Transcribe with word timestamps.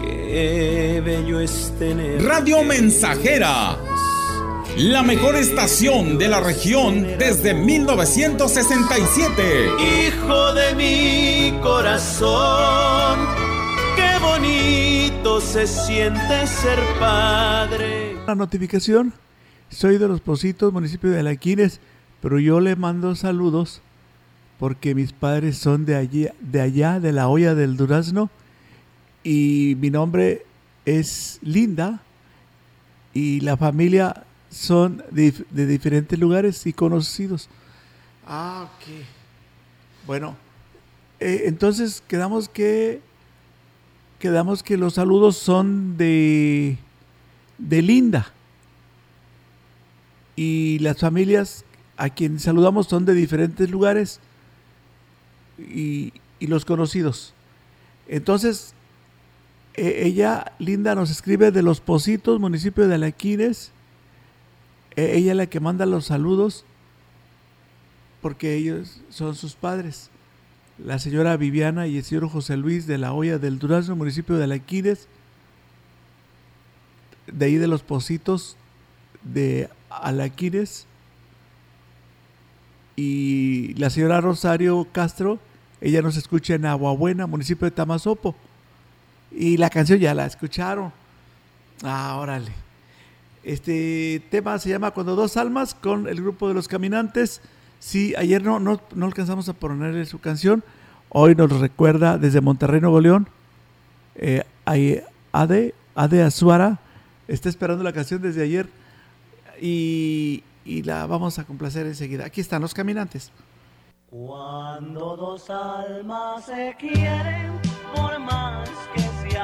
Qué 0.00 1.02
bello 1.04 1.40
es 1.40 1.72
tener. 1.78 2.22
Radio 2.24 2.62
Mensajera. 2.62 3.76
La 4.76 5.02
mejor 5.02 5.36
estación 5.36 6.16
de 6.16 6.28
la 6.28 6.40
región 6.40 7.02
desde 7.18 7.52
1967. 7.52 9.42
Hijo 10.06 10.54
de 10.54 10.74
mi 10.74 11.52
corazón, 11.60 13.18
qué 13.96 14.18
bonito 14.22 15.40
se 15.40 15.66
siente 15.66 16.46
ser 16.46 16.78
padre. 16.98 18.16
La 18.26 18.34
notificación, 18.34 19.12
soy 19.68 19.98
de 19.98 20.08
Los 20.08 20.20
Positos, 20.20 20.72
municipio 20.72 21.10
de 21.10 21.20
Alaquines, 21.20 21.80
pero 22.22 22.38
yo 22.38 22.60
le 22.60 22.76
mando 22.76 23.14
saludos 23.16 23.82
porque 24.58 24.94
mis 24.94 25.12
padres 25.12 25.58
son 25.58 25.84
de 25.84 25.96
allí, 25.96 26.28
de 26.40 26.60
allá, 26.60 27.00
de 27.00 27.12
la 27.12 27.28
olla 27.28 27.54
del 27.54 27.76
durazno, 27.76 28.30
y 29.22 29.76
mi 29.80 29.90
nombre 29.90 30.44
es 30.84 31.38
Linda, 31.42 32.00
y 33.12 33.40
la 33.40 33.56
familia 33.56 34.24
son 34.50 35.02
de, 35.10 35.32
diferentes 35.50 36.18
lugares 36.18 36.66
y 36.66 36.72
conocidos. 36.72 37.48
Ah, 38.26 38.68
ok. 38.68 38.94
Bueno, 40.06 40.36
eh, 41.18 41.42
entonces 41.46 42.02
quedamos 42.06 42.48
que 42.48 43.00
quedamos 44.18 44.62
que 44.62 44.76
los 44.76 44.94
saludos 44.94 45.36
son 45.36 45.96
de 45.96 46.78
de 47.58 47.82
Linda 47.82 48.32
y 50.36 50.78
las 50.78 50.98
familias 50.98 51.64
a 51.96 52.08
quienes 52.08 52.42
saludamos 52.42 52.86
son 52.86 53.04
de 53.04 53.12
diferentes 53.12 53.68
lugares 53.68 54.20
y, 55.58 56.12
los 56.40 56.64
conocidos. 56.64 57.34
Entonces, 58.08 58.72
e, 59.74 60.06
ella, 60.06 60.52
Linda, 60.58 60.94
nos 60.94 61.10
escribe 61.10 61.50
de 61.50 61.62
Los 61.62 61.80
Positos, 61.80 62.40
municipio 62.40 62.88
de 62.88 62.94
Alaquines. 62.94 63.72
E, 64.96 65.16
ella 65.16 65.32
es 65.32 65.36
la 65.36 65.46
que 65.46 65.60
manda 65.60 65.86
los 65.86 66.06
saludos 66.06 66.64
porque 68.20 68.54
ellos 68.54 69.00
son 69.10 69.34
sus 69.34 69.54
padres. 69.54 70.10
La 70.78 70.98
señora 70.98 71.36
Viviana 71.36 71.86
y 71.86 71.98
el 71.98 72.04
señor 72.04 72.28
José 72.28 72.56
Luis 72.56 72.86
de 72.86 72.98
la 72.98 73.12
Hoya 73.12 73.38
del 73.38 73.58
Durazno, 73.58 73.96
municipio 73.96 74.36
de 74.36 74.44
Alaquines. 74.44 75.08
De 77.26 77.46
ahí 77.46 77.56
de 77.56 77.66
Los 77.66 77.82
Positos 77.82 78.56
de 79.22 79.68
Alaquines. 79.88 80.86
Y 82.96 83.74
la 83.74 83.88
señora 83.90 84.20
Rosario 84.20 84.86
Castro 84.92 85.38
ella 85.80 86.02
nos 86.02 86.16
escucha 86.16 86.54
en 86.54 86.66
Aguabuena, 86.66 87.26
municipio 87.26 87.64
de 87.64 87.70
Tamazopo. 87.70 88.34
Y 89.30 89.56
la 89.56 89.70
canción 89.70 89.98
ya 89.98 90.14
la 90.14 90.26
escucharon. 90.26 90.92
Ah. 91.82 92.40
Este 93.42 94.22
tema 94.30 94.58
se 94.58 94.68
llama 94.68 94.90
Cuando 94.90 95.16
dos 95.16 95.36
almas 95.36 95.74
con 95.74 96.08
el 96.08 96.20
grupo 96.20 96.48
de 96.48 96.54
los 96.54 96.68
caminantes. 96.68 97.40
Sí, 97.78 98.14
ayer 98.16 98.42
no, 98.42 98.60
no, 98.60 98.80
alcanzamos 99.00 99.48
a 99.48 99.54
ponerle 99.54 100.04
su 100.04 100.20
canción. 100.20 100.62
Hoy 101.08 101.34
nos 101.34 101.58
recuerda 101.58 102.18
desde 102.18 102.40
Monterrey, 102.40 102.80
Nuevo 102.80 103.00
León. 103.00 103.28
Eh, 104.16 104.44
Ade, 104.66 105.74
Ade 105.94 106.22
Azuara 106.22 106.78
está 107.28 107.48
esperando 107.48 107.82
la 107.82 107.92
canción 107.92 108.20
desde 108.20 108.42
ayer. 108.42 108.68
Y, 109.60 110.44
y 110.64 110.82
la 110.82 111.06
vamos 111.06 111.38
a 111.38 111.44
complacer 111.44 111.86
enseguida. 111.86 112.26
Aquí 112.26 112.40
están 112.40 112.60
los 112.60 112.74
caminantes. 112.74 113.32
Cuando 114.10 115.16
dos 115.16 115.48
almas 115.48 116.44
se 116.44 116.74
quieren, 116.78 117.52
por 117.94 118.18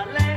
más 0.05 0.36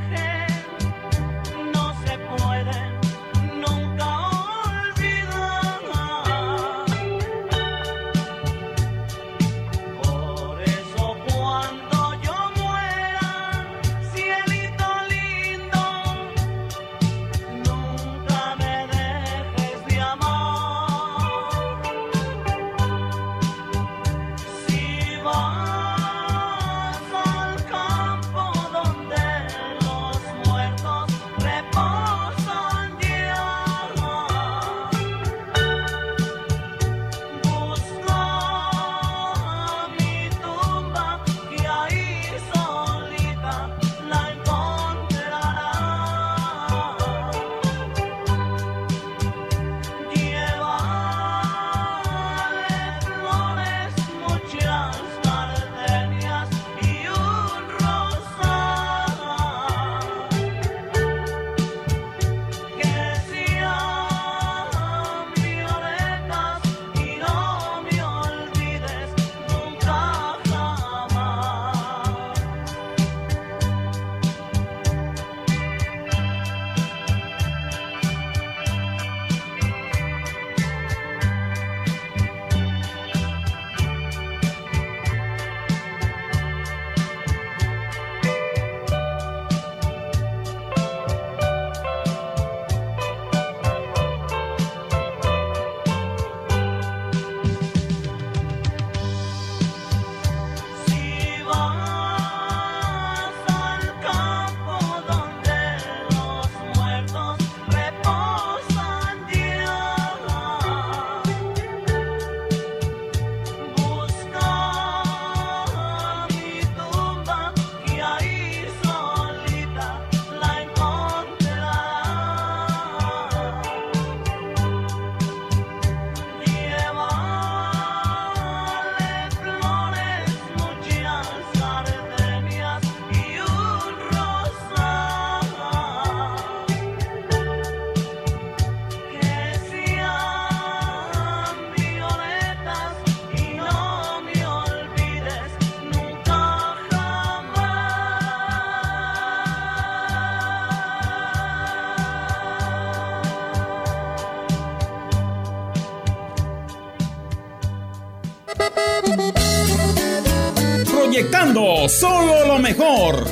solo 161.89 162.45
lo 162.45 162.59
mejor. 162.59 163.25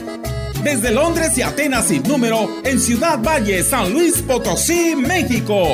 Desde 0.63 0.89
Londres 0.91 1.37
y 1.37 1.43
Atenas 1.43 1.87
sin 1.87 2.01
número, 2.03 2.49
en 2.63 2.79
Ciudad 2.79 3.19
Valle, 3.19 3.61
San 3.63 3.91
Luis 3.93 4.21
Potosí, 4.23 4.95
México. 4.95 5.67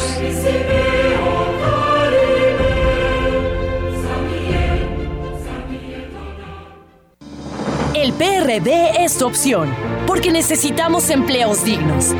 El 7.94 8.12
PRD 8.12 9.04
es 9.04 9.18
tu 9.18 9.26
opción, 9.26 9.68
porque 10.06 10.30
necesitamos 10.30 11.10
empleos 11.10 11.64
dignos. 11.64 12.14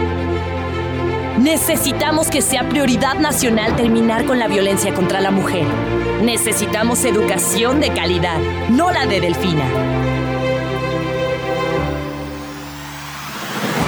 Necesitamos 1.39 2.31
que 2.31 2.43
sea 2.43 2.69
prioridad 2.69 3.15
nacional 3.15 3.77
terminar 3.77 4.27
con 4.27 4.41
la 4.41 4.49
violencia 4.49 4.93
contra 4.93 5.21
la 5.21 5.31
mujer. 5.31 5.67
Necesitamos 6.21 7.05
educación 7.05 7.79
de 7.79 7.93
calidad, 7.93 8.41
no 8.71 8.91
la 8.91 9.07
de 9.07 9.21
Delfina. 9.21 9.65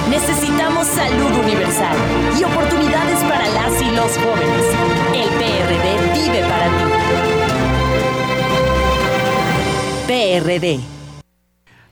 Necesitamos 0.09 0.87
salud 0.87 1.39
universal 1.43 1.97
y 2.39 2.43
oportunidades 2.45 3.19
para 3.19 3.49
las 3.49 3.81
y 3.81 3.91
los 3.91 4.17
jóvenes. 4.17 4.65
El 5.13 5.29
PRD 5.37 5.97
vive 6.13 6.41
para 6.47 6.67
ti. 6.67 6.83
PRD. 10.07 10.79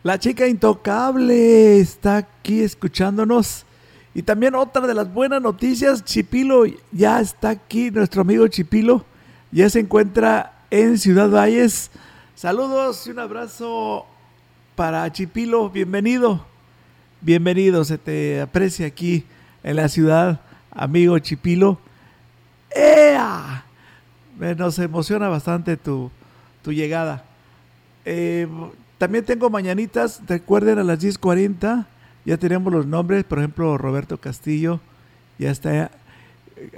La 0.04 0.18
chica 0.18 0.48
intocable 0.48 1.80
está 1.82 2.16
aquí 2.16 2.62
escuchándonos. 2.62 3.66
Y 4.14 4.24
también 4.24 4.56
otra 4.56 4.88
de 4.88 4.94
las 4.94 5.12
buenas 5.14 5.42
noticias, 5.42 6.04
Chipilo 6.04 6.64
ya 6.92 7.20
está 7.20 7.50
aquí, 7.50 7.92
nuestro 7.92 8.22
amigo 8.22 8.48
Chipilo 8.48 9.06
ya 9.52 9.70
se 9.70 9.80
encuentra 9.80 10.54
en 10.72 10.98
Ciudad 10.98 11.30
Valles. 11.30 11.92
Saludos 12.36 13.06
y 13.06 13.12
un 13.12 13.20
abrazo 13.20 14.06
para 14.76 15.12
Chipilo, 15.12 15.70
bienvenido, 15.70 16.46
bienvenido, 17.22 17.84
se 17.84 17.98
te 17.98 18.42
aprecia 18.42 18.88
aquí 18.88 19.26
en 19.64 19.76
la 19.76 19.90
ciudad, 19.90 20.42
amigo 20.72 21.20
Chipilo. 21.20 21.80
¡Ea! 22.72 23.64
Nos 24.58 24.80
emociona 24.80 25.28
bastante 25.28 25.78
tu, 25.78 26.10
tu 26.64 26.72
llegada. 26.72 27.26
Eh, 28.06 28.48
también 28.98 29.26
tengo 29.26 29.50
mañanitas, 29.50 30.22
recuerden 30.28 30.80
a 30.80 30.84
las 30.84 31.00
10.40, 31.00 31.86
ya 32.26 32.38
tenemos 32.38 32.72
los 32.72 32.86
nombres, 32.86 33.24
por 33.24 33.40
ejemplo, 33.40 33.78
Roberto 33.78 34.20
Castillo, 34.20 34.80
ya 35.38 35.52
está 35.52 35.86
eh, 35.86 35.90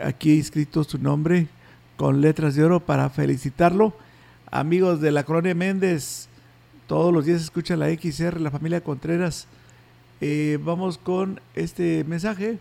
aquí 0.03 0.39
escrito 0.39 0.83
su 0.83 0.97
nombre 0.97 1.47
con 1.97 2.21
letras 2.21 2.55
de 2.55 2.63
oro 2.63 2.79
para 2.79 3.09
felicitarlo. 3.09 3.93
Amigos 4.49 5.01
de 5.01 5.11
la 5.11 5.23
Colonia 5.23 5.55
Méndez, 5.55 6.27
todos 6.87 7.13
los 7.13 7.25
días 7.25 7.41
escuchan 7.41 7.79
la 7.79 7.89
XR, 7.89 8.39
la 8.39 8.51
familia 8.51 8.81
Contreras. 8.81 9.47
Eh, 10.19 10.59
vamos 10.61 10.97
con 10.97 11.39
este 11.55 12.03
mensaje 12.03 12.59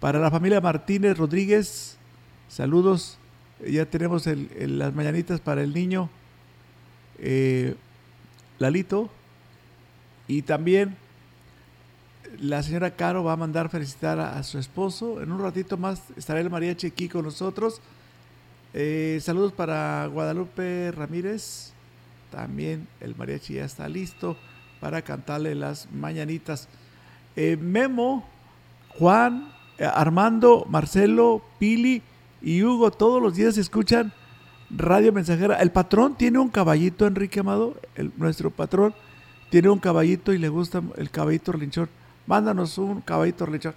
para 0.00 0.18
la 0.18 0.30
familia 0.30 0.60
Martínez 0.60 1.16
Rodríguez. 1.16 1.96
Saludos. 2.48 3.18
Ya 3.68 3.86
tenemos 3.86 4.26
las 4.26 4.94
mañanitas 4.94 5.40
para 5.40 5.62
el 5.62 5.72
niño 5.72 6.10
eh, 7.18 7.76
Lalito. 8.58 9.10
Y 10.26 10.42
también 10.42 10.96
la 12.40 12.62
señora 12.62 12.90
Caro 12.90 13.24
va 13.24 13.32
a 13.32 13.36
mandar 13.36 13.68
felicitar 13.68 14.18
a, 14.18 14.42
su 14.42 14.58
esposo. 14.58 15.20
En 15.22 15.32
un 15.32 15.40
ratito 15.40 15.76
más 15.76 16.02
estará 16.16 16.40
el 16.40 16.50
mariachi 16.50 16.86
aquí 16.86 17.08
con 17.08 17.24
nosotros. 17.24 17.80
Eh, 18.72 19.18
saludos 19.22 19.52
para 19.52 20.06
Guadalupe 20.06 20.92
Ramírez. 20.92 21.72
También 22.30 22.88
el 23.00 23.14
mariachi 23.16 23.54
ya 23.54 23.64
está 23.64 23.88
listo 23.88 24.36
para 24.80 25.02
cantarle 25.02 25.54
las 25.54 25.90
mañanitas. 25.92 26.68
Eh, 27.36 27.56
Memo, 27.56 28.26
Juan, 28.98 29.52
eh, 29.78 29.84
Armando, 29.84 30.66
Marcelo, 30.68 31.42
Pili 31.58 32.02
y 32.42 32.62
Hugo 32.62 32.90
todos 32.90 33.22
los 33.22 33.34
días 33.34 33.56
escuchan 33.56 34.12
Radio 34.70 35.12
Mensajera. 35.12 35.60
El 35.60 35.70
patrón 35.70 36.16
tiene 36.16 36.38
un 36.38 36.48
caballito, 36.48 37.06
Enrique 37.06 37.40
Amado. 37.40 37.76
nuestro 38.16 38.50
patrón 38.50 38.94
tiene 39.50 39.68
un 39.68 39.78
caballito 39.78 40.32
y 40.32 40.38
le 40.38 40.48
gusta 40.48 40.82
el 40.96 41.10
caballito 41.10 41.52
relinchón. 41.52 41.88
Mándanos 42.26 42.78
un 42.78 43.00
caballito 43.02 43.44
relinchón. 43.46 43.74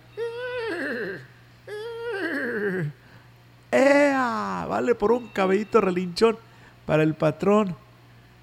¡Ea! 3.71 4.65
Vale 4.69 4.95
por 4.95 5.11
un 5.11 5.27
caballito 5.27 5.81
relinchón 5.81 6.37
para 6.85 7.03
el 7.03 7.13
patrón. 7.13 7.75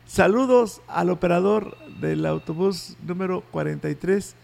Saludos 0.06 0.82
al 0.86 1.08
operador 1.08 1.76
del 2.00 2.26
autobús 2.26 2.96
número 3.06 3.42
43 3.50 4.34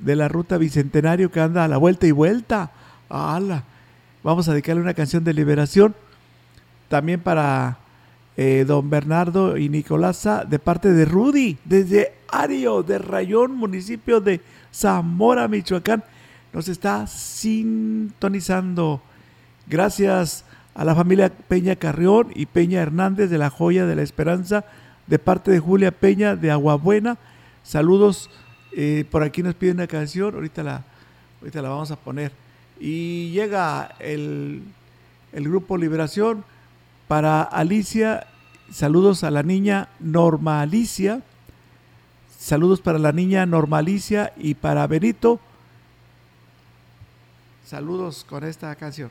de 0.00 0.16
la 0.16 0.26
ruta 0.26 0.58
Bicentenario 0.58 1.30
que 1.30 1.40
anda 1.40 1.64
a 1.64 1.68
la 1.68 1.76
vuelta 1.76 2.06
y 2.08 2.10
vuelta. 2.10 2.72
¡Hala! 3.08 3.62
Vamos 4.24 4.48
a 4.48 4.52
dedicarle 4.52 4.82
una 4.82 4.94
canción 4.94 5.22
de 5.22 5.34
liberación. 5.34 5.94
También 6.88 7.20
para 7.20 7.78
eh, 8.36 8.64
don 8.66 8.90
Bernardo 8.90 9.56
y 9.56 9.68
Nicolasa 9.68 10.44
de 10.44 10.58
parte 10.58 10.92
de 10.92 11.04
Rudy, 11.04 11.58
desde 11.64 12.14
Ario, 12.28 12.82
de 12.82 12.98
Rayón, 12.98 13.54
municipio 13.54 14.20
de 14.20 14.40
Zamora, 14.74 15.46
Michoacán. 15.48 16.02
Nos 16.52 16.68
está 16.68 17.06
sintonizando. 17.06 19.00
Gracias 19.66 20.44
a 20.74 20.84
la 20.84 20.94
familia 20.94 21.30
Peña 21.30 21.76
Carrión 21.76 22.28
y 22.34 22.46
Peña 22.46 22.80
Hernández 22.80 23.30
de 23.30 23.38
la 23.38 23.50
Joya 23.50 23.86
de 23.86 23.96
la 23.96 24.02
Esperanza, 24.02 24.64
de 25.06 25.18
parte 25.18 25.50
de 25.50 25.60
Julia 25.60 25.92
Peña 25.92 26.36
de 26.36 26.50
Aguabuena. 26.50 27.16
Saludos. 27.62 28.30
eh, 28.76 29.04
por 29.10 29.22
aquí 29.22 29.42
nos 29.42 29.54
piden 29.54 29.76
una 29.76 29.86
canción, 29.86 30.34
ahorita 30.34 30.62
la, 30.62 30.82
ahorita 31.40 31.62
la 31.62 31.68
vamos 31.68 31.90
a 31.90 31.96
poner. 31.96 32.32
Y 32.80 33.30
llega 33.30 33.94
el, 34.00 34.62
el 35.32 35.44
grupo 35.48 35.76
Liberación 35.76 36.44
para 37.06 37.42
Alicia. 37.42 38.26
Saludos 38.72 39.22
a 39.22 39.30
la 39.30 39.42
niña 39.42 39.88
Norma 40.00 40.60
Alicia. 40.60 41.22
Saludos 42.44 42.82
para 42.82 42.98
la 42.98 43.10
niña 43.10 43.46
Norma 43.46 43.78
Alicia 43.78 44.34
y 44.36 44.52
para 44.52 44.86
Benito. 44.86 45.40
Saludos 47.64 48.22
con 48.28 48.44
esta 48.44 48.74
canción. 48.74 49.10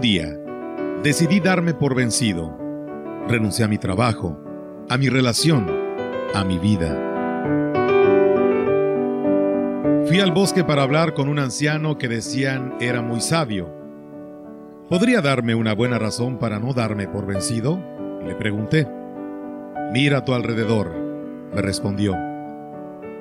Día, 0.00 0.34
decidí 1.02 1.40
darme 1.40 1.74
por 1.74 1.94
vencido. 1.94 2.56
Renuncié 3.28 3.66
a 3.66 3.68
mi 3.68 3.76
trabajo, 3.76 4.42
a 4.88 4.96
mi 4.96 5.10
relación, 5.10 5.66
a 6.34 6.42
mi 6.42 6.58
vida. 6.58 6.88
Fui 10.06 10.20
al 10.20 10.32
bosque 10.32 10.64
para 10.64 10.84
hablar 10.84 11.12
con 11.12 11.28
un 11.28 11.38
anciano 11.38 11.98
que 11.98 12.08
decían 12.08 12.74
era 12.80 13.02
muy 13.02 13.20
sabio. 13.20 13.70
¿Podría 14.88 15.20
darme 15.20 15.54
una 15.54 15.74
buena 15.74 15.98
razón 15.98 16.38
para 16.38 16.58
no 16.58 16.72
darme 16.72 17.06
por 17.06 17.26
vencido? 17.26 17.78
Le 18.24 18.34
pregunté. 18.34 18.88
Mira 19.92 20.18
a 20.18 20.24
tu 20.24 20.32
alrededor, 20.32 20.94
me 21.54 21.60
respondió. 21.60 22.16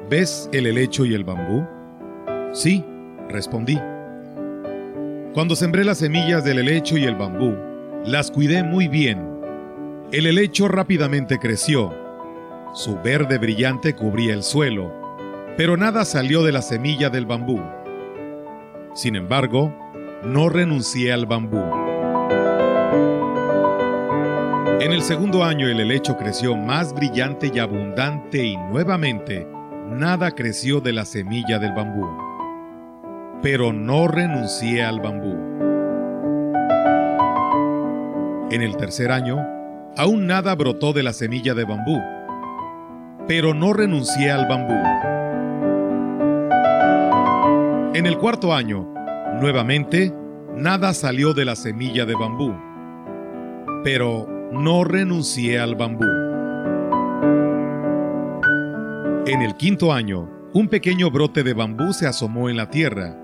¿Ves 0.10 0.50
el 0.54 0.66
helecho 0.66 1.04
y 1.04 1.14
el 1.14 1.26
bambú? 1.26 1.68
Sí, 2.54 2.86
respondí. 3.28 3.78
Cuando 5.34 5.56
sembré 5.56 5.84
las 5.84 6.00
semillas 6.00 6.44
del 6.44 6.58
helecho 6.58 6.98
y 6.98 7.04
el 7.04 7.16
bambú, 7.16 7.56
las 8.04 8.32
cuidé 8.32 8.64
muy 8.64 8.88
bien. 8.88 9.24
El 10.12 10.26
helecho 10.26 10.68
rápidamente 10.68 11.38
creció. 11.38 11.94
Su 12.74 12.98
verde 13.04 13.38
brillante 13.38 13.94
cubría 13.94 14.34
el 14.34 14.42
suelo, 14.42 14.92
pero 15.56 15.78
nada 15.78 16.04
salió 16.04 16.42
de 16.42 16.52
la 16.52 16.64
semilla 16.64 17.12
del 17.12 17.28
bambú. 17.28 17.62
Sin 18.96 19.16
embargo, 19.16 19.72
no 20.24 20.50
renuncié 20.50 21.14
al 21.14 21.28
bambú. 21.28 21.64
En 24.82 24.92
el 24.92 25.04
segundo 25.04 25.44
año 25.44 25.68
el 25.68 25.80
helecho 25.80 26.18
creció 26.18 26.56
más 26.56 26.92
brillante 26.92 27.52
y 27.54 27.60
abundante 27.60 28.44
y 28.44 28.58
nuevamente 28.58 29.48
nada 29.92 30.32
creció 30.32 30.82
de 30.82 30.94
la 30.94 31.06
semilla 31.06 31.60
del 31.60 31.74
bambú. 31.74 32.29
Pero 33.42 33.72
no 33.72 34.08
renuncié 34.08 34.84
al 34.84 35.00
bambú. 35.00 35.34
En 38.52 38.62
el 38.62 38.76
tercer 38.76 39.12
año, 39.12 39.38
aún 39.96 40.28
nada 40.28 40.56
brotó 40.56 40.92
de 40.92 41.04
la 41.04 41.14
semilla 41.14 41.54
de 41.54 41.64
bambú. 41.64 42.02
Pero 43.28 43.54
no 43.54 43.74
renuncié 43.74 44.32
al 44.32 44.48
bambú. 44.48 44.74
En 47.94 48.06
el 48.06 48.18
cuarto 48.18 48.54
año, 48.54 48.88
nuevamente, 49.40 50.14
nada 50.56 50.94
salió 50.94 51.34
de 51.34 51.46
la 51.46 51.56
semilla 51.56 52.06
de 52.06 52.16
bambú. 52.16 52.54
Pero 53.84 54.28
no 54.52 54.84
renuncié 54.84 55.60
al 55.60 55.76
bambú. 55.76 56.06
En 59.26 59.42
el 59.42 59.56
quinto 59.56 59.94
año, 59.94 60.28
un 60.54 60.68
pequeño 60.68 61.12
brote 61.12 61.44
de 61.44 61.54
bambú 61.54 61.94
se 61.94 62.08
asomó 62.08 62.50
en 62.50 62.58
la 62.58 62.70
tierra. 62.72 63.16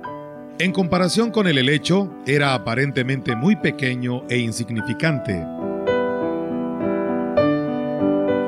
En 0.57 0.71
comparación 0.71 1.31
con 1.31 1.47
el 1.47 1.57
helecho, 1.57 2.09
era 2.25 2.53
aparentemente 2.53 3.35
muy 3.35 3.57
pequeño 3.57 4.23
e 4.29 4.37
insignificante. 4.37 5.45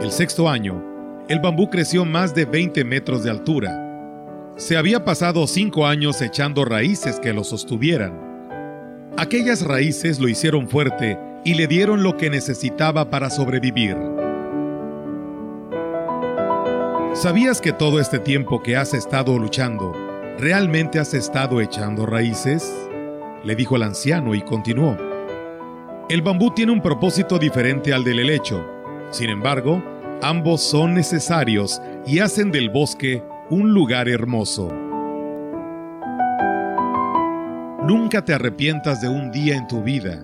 El 0.01 0.09
sexto 0.11 0.47
año, 0.47 0.81
el 1.27 1.41
bambú 1.41 1.69
creció 1.69 2.05
más 2.05 2.33
de 2.33 2.45
20 2.45 2.85
metros 2.85 3.25
de 3.25 3.29
altura. 3.29 4.53
Se 4.55 4.77
había 4.77 5.03
pasado 5.03 5.45
cinco 5.47 5.85
años 5.85 6.21
echando 6.21 6.63
raíces 6.63 7.19
que 7.19 7.33
lo 7.33 7.43
sostuvieran. 7.43 8.13
Aquellas 9.17 9.65
raíces 9.65 10.17
lo 10.17 10.29
hicieron 10.29 10.69
fuerte 10.69 11.19
y 11.43 11.55
le 11.55 11.67
dieron 11.67 12.03
lo 12.03 12.15
que 12.15 12.29
necesitaba 12.29 13.09
para 13.09 13.29
sobrevivir. 13.29 13.97
¿Sabías 17.15 17.59
que 17.59 17.73
todo 17.73 17.99
este 17.99 18.19
tiempo 18.19 18.63
que 18.63 18.77
has 18.77 18.93
estado 18.93 19.37
luchando, 19.37 20.06
realmente 20.37 20.99
has 20.99 21.13
estado 21.13 21.61
echando 21.61 22.05
raíces? 22.05 22.71
Le 23.43 23.55
dijo 23.55 23.75
el 23.75 23.83
anciano 23.83 24.35
y 24.35 24.41
continuó. 24.41 24.97
El 26.09 26.21
bambú 26.21 26.51
tiene 26.53 26.71
un 26.71 26.81
propósito 26.81 27.37
diferente 27.39 27.93
al 27.93 28.03
del 28.03 28.19
helecho. 28.19 28.65
Sin 29.09 29.29
embargo, 29.29 29.83
ambos 30.21 30.61
son 30.61 30.93
necesarios 30.93 31.81
y 32.05 32.19
hacen 32.19 32.51
del 32.51 32.69
bosque 32.69 33.23
un 33.49 33.73
lugar 33.73 34.07
hermoso. 34.07 34.69
Nunca 37.83 38.23
te 38.23 38.33
arrepientas 38.33 39.01
de 39.01 39.09
un 39.09 39.31
día 39.31 39.55
en 39.55 39.67
tu 39.67 39.81
vida. 39.81 40.23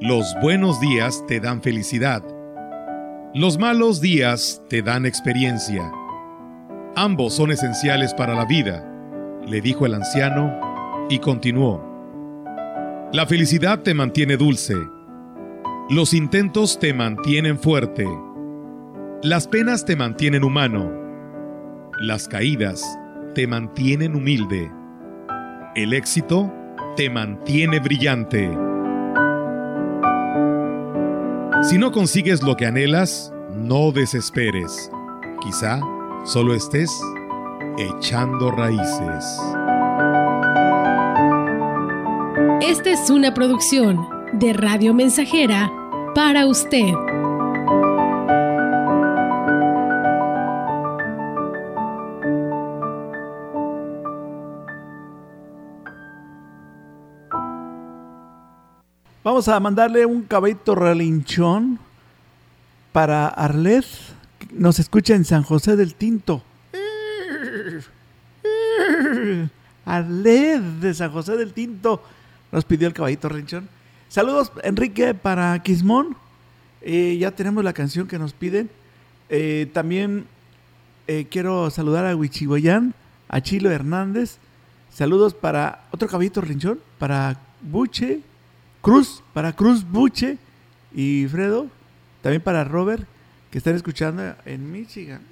Los 0.00 0.34
buenos 0.40 0.80
días 0.80 1.24
te 1.26 1.40
dan 1.40 1.62
felicidad. 1.62 2.22
Los 3.34 3.58
malos 3.58 4.00
días 4.00 4.62
te 4.68 4.82
dan 4.82 5.06
experiencia. 5.06 5.90
Ambos 6.94 7.34
son 7.34 7.50
esenciales 7.50 8.12
para 8.14 8.34
la 8.34 8.44
vida, 8.44 8.91
le 9.46 9.60
dijo 9.60 9.86
el 9.86 9.94
anciano 9.94 11.06
y 11.08 11.18
continuó. 11.18 11.82
La 13.12 13.26
felicidad 13.26 13.80
te 13.80 13.94
mantiene 13.94 14.36
dulce. 14.36 14.74
Los 15.90 16.14
intentos 16.14 16.78
te 16.78 16.94
mantienen 16.94 17.58
fuerte. 17.58 18.06
Las 19.22 19.46
penas 19.46 19.84
te 19.84 19.96
mantienen 19.96 20.44
humano. 20.44 20.90
Las 22.00 22.28
caídas 22.28 22.82
te 23.34 23.46
mantienen 23.46 24.14
humilde. 24.14 24.70
El 25.74 25.92
éxito 25.92 26.52
te 26.96 27.10
mantiene 27.10 27.80
brillante. 27.80 28.50
Si 31.62 31.78
no 31.78 31.92
consigues 31.92 32.42
lo 32.42 32.56
que 32.56 32.66
anhelas, 32.66 33.32
no 33.54 33.92
desesperes. 33.92 34.90
Quizá 35.42 35.80
solo 36.24 36.54
estés 36.54 36.90
echando 37.78 38.50
raíces. 38.50 39.40
Esta 42.60 42.90
es 42.90 43.10
una 43.10 43.34
producción 43.34 44.06
de 44.32 44.52
Radio 44.52 44.94
Mensajera 44.94 45.70
para 46.14 46.46
usted. 46.46 46.92
Vamos 59.24 59.48
a 59.48 59.60
mandarle 59.60 60.04
un 60.04 60.22
caballito 60.22 60.74
relinchón 60.74 61.78
para 62.92 63.28
Arlet. 63.28 63.84
Nos 64.52 64.78
escucha 64.78 65.14
en 65.14 65.24
San 65.24 65.42
José 65.42 65.76
del 65.76 65.94
Tinto. 65.94 66.42
Arlet 69.84 70.60
de 70.60 70.94
San 70.94 71.10
José 71.12 71.36
del 71.36 71.52
Tinto 71.52 72.02
nos 72.50 72.64
pidió 72.64 72.86
el 72.86 72.94
caballito 72.94 73.28
relinchón. 73.28 73.68
Saludos, 74.08 74.52
Enrique, 74.62 75.14
para 75.14 75.62
Quismón. 75.62 76.16
Eh, 76.82 77.16
ya 77.18 77.30
tenemos 77.30 77.64
la 77.64 77.72
canción 77.72 78.06
que 78.06 78.18
nos 78.18 78.32
piden. 78.32 78.68
Eh, 79.28 79.70
también 79.72 80.26
eh, 81.06 81.26
quiero 81.30 81.70
saludar 81.70 82.04
a 82.06 82.14
Huichigoyán, 82.14 82.94
a 83.28 83.40
Chilo 83.40 83.70
Hernández. 83.70 84.38
Saludos 84.92 85.32
para 85.32 85.86
otro 85.90 86.08
caballito 86.08 86.42
relinchón, 86.42 86.78
para 86.98 87.40
Buche, 87.62 88.20
Cruz, 88.82 89.22
para 89.32 89.54
Cruz 89.54 89.84
Buche 89.88 90.36
y 90.94 91.26
Fredo, 91.28 91.68
también 92.20 92.42
para 92.42 92.64
Robert, 92.64 93.06
que 93.50 93.58
están 93.58 93.74
escuchando 93.74 94.34
en 94.44 94.70
Michigan. 94.70 95.22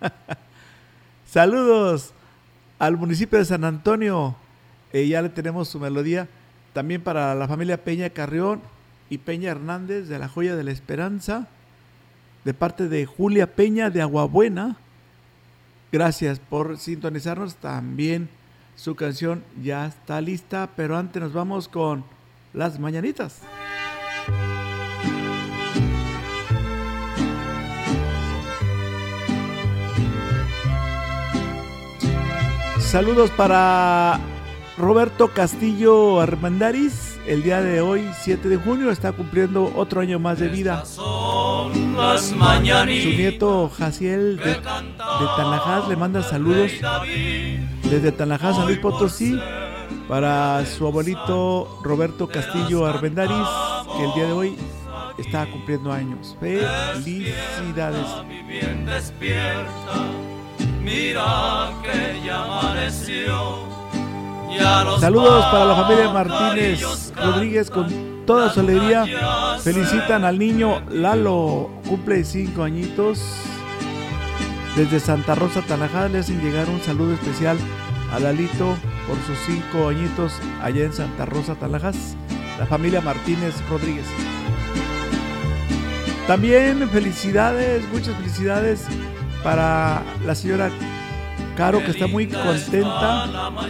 Saludos 1.32 2.12
al 2.78 2.98
municipio 2.98 3.38
de 3.38 3.46
San 3.46 3.64
Antonio, 3.64 4.36
eh, 4.92 5.08
ya 5.08 5.22
le 5.22 5.30
tenemos 5.30 5.66
su 5.66 5.80
melodía. 5.80 6.28
También 6.74 7.00
para 7.00 7.34
la 7.34 7.48
familia 7.48 7.82
Peña 7.82 8.10
Carrión 8.10 8.60
y 9.08 9.16
Peña 9.16 9.50
Hernández 9.50 10.08
de 10.08 10.18
la 10.18 10.28
Joya 10.28 10.56
de 10.56 10.62
la 10.62 10.72
Esperanza, 10.72 11.48
de 12.44 12.52
parte 12.52 12.86
de 12.86 13.06
Julia 13.06 13.46
Peña 13.54 13.88
de 13.88 14.02
Aguabuena. 14.02 14.76
Gracias 15.90 16.38
por 16.38 16.76
sintonizarnos 16.76 17.56
también 17.56 18.28
su 18.76 18.94
canción 18.94 19.42
ya 19.62 19.86
está 19.86 20.20
lista, 20.20 20.68
pero 20.76 20.98
antes 20.98 21.22
nos 21.22 21.32
vamos 21.32 21.66
con 21.66 22.04
las 22.52 22.78
mañanitas. 22.78 23.40
Saludos 32.92 33.30
para 33.30 34.20
Roberto 34.76 35.28
Castillo 35.28 36.20
Armendariz. 36.20 37.18
El 37.26 37.42
día 37.42 37.62
de 37.62 37.80
hoy, 37.80 38.06
7 38.20 38.50
de 38.50 38.58
junio, 38.58 38.90
está 38.90 39.12
cumpliendo 39.12 39.72
otro 39.74 40.02
año 40.02 40.18
más 40.18 40.38
de 40.38 40.48
vida. 40.48 40.84
Su 40.84 41.70
nieto 43.16 43.70
Jaciel 43.70 44.36
de, 44.36 44.44
de 44.44 44.56
Tanajás 44.60 45.88
le 45.88 45.96
manda 45.96 46.22
saludos 46.22 46.70
desde 47.84 48.12
Tanajás, 48.12 48.56
San 48.56 48.66
Luis 48.66 48.78
Potosí, 48.78 49.40
para 50.06 50.62
su 50.66 50.86
abuelito 50.86 51.80
Roberto 51.82 52.28
Castillo 52.28 52.84
Armendariz, 52.84 53.48
que 53.96 54.04
el 54.04 54.12
día 54.12 54.26
de 54.26 54.32
hoy 54.32 54.54
está 55.16 55.50
cumpliendo 55.50 55.90
años. 55.90 56.36
Felicidades. 56.38 58.06
Mira 60.82 61.70
que 61.82 62.26
ya 62.26 62.42
amaneció. 62.42 63.72
Saludos 65.00 65.44
para 65.46 65.64
la 65.64 65.76
familia 65.76 66.12
Martínez 66.12 67.12
Rodríguez 67.16 67.70
con 67.70 68.24
toda 68.26 68.52
su 68.52 68.60
alegría. 68.60 69.06
Felicitan 69.62 70.24
al 70.24 70.38
niño 70.38 70.82
Lalo, 70.90 71.70
cumple 71.88 72.24
cinco 72.24 72.64
añitos. 72.64 73.20
Desde 74.76 75.00
Santa 75.00 75.34
Rosa, 75.34 75.62
Tanajá, 75.62 76.08
le 76.08 76.18
hacen 76.20 76.40
llegar 76.42 76.68
un 76.68 76.80
saludo 76.80 77.14
especial 77.14 77.58
a 78.12 78.18
Lalito 78.18 78.74
por 79.06 79.16
sus 79.26 79.38
cinco 79.46 79.88
añitos 79.88 80.34
allá 80.62 80.84
en 80.84 80.92
Santa 80.92 81.26
Rosa, 81.26 81.54
Talajas, 81.54 82.16
la 82.58 82.66
familia 82.66 83.00
Martínez 83.00 83.54
Rodríguez. 83.68 84.06
También 86.26 86.88
felicidades, 86.88 87.84
muchas 87.92 88.16
felicidades 88.16 88.86
para 89.42 90.02
la 90.24 90.34
señora 90.34 90.70
Caro, 91.56 91.80
que 91.84 91.90
está 91.90 92.06
muy 92.06 92.26
contenta 92.28 93.26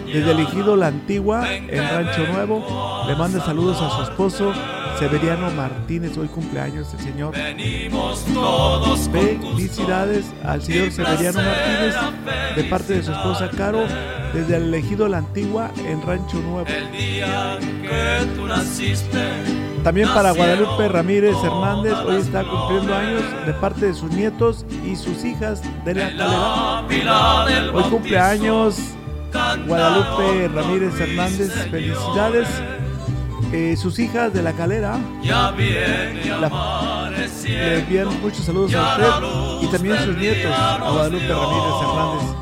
desde 0.07 0.31
elegido 0.31 0.77
La 0.77 0.87
Antigua 0.89 1.53
en 1.53 1.83
Rancho 1.83 2.27
Nuevo. 2.33 3.05
Le 3.09 3.17
manda 3.17 3.45
saludos 3.45 3.81
a 3.83 3.91
su 3.97 4.03
esposo 4.03 4.53
Severiano 4.99 5.51
Martínez, 5.51 6.17
hoy 6.17 6.29
cumpleaños 6.29 6.95
el 6.95 7.01
señor. 7.01 7.35
Felicidades 9.57 10.27
al 10.45 10.63
señor 10.63 10.93
Severiano 10.93 11.41
Martínez 11.43 11.95
de 12.55 12.65
parte 12.65 12.95
de 12.95 13.03
su 13.03 13.11
esposa 13.11 13.51
Caro 13.51 13.85
desde 14.33 14.57
el 14.57 14.65
elegido 14.65 15.09
La 15.09 15.19
Antigua 15.19 15.73
en 15.85 16.01
Rancho 16.03 16.39
Nuevo. 16.41 16.69
También 19.83 20.09
para 20.15 20.31
Guadalupe 20.33 20.89
Ramírez 20.89 21.37
Hernández, 21.43 21.95
hoy 22.07 22.17
está 22.17 22.45
cumpliendo 22.45 22.95
años 22.95 23.23
de 23.47 23.53
parte 23.55 23.87
de 23.87 23.95
sus 23.95 24.11
nietos 24.13 24.65
y 24.85 24.95
sus 24.95 25.25
hijas 25.25 25.61
de 25.85 25.95
la 25.95 26.17
calidad. 26.17 27.75
Hoy 27.75 27.83
cumpleaños 27.85 28.77
Guadalupe 29.67 30.49
Ramírez 30.55 31.01
Hernández, 31.01 31.53
felicidades. 31.71 32.49
Eh, 33.53 33.77
sus 33.77 33.99
hijas 33.99 34.33
de 34.33 34.43
la 34.43 34.53
calera. 34.55 34.99
La, 35.23 37.11
le 37.45 37.79
envían 37.81 38.09
muchos 38.23 38.47
saludos 38.47 38.73
a 38.75 38.93
usted 38.93 39.67
y 39.67 39.71
también 39.71 39.99
sus 39.99 40.17
nietos 40.17 40.53
a 40.57 40.79
Guadalupe 40.79 41.29
Ramírez 41.29 41.75
Hernández. 41.83 42.37